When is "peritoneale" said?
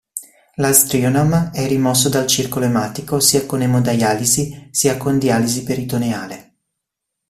5.63-6.53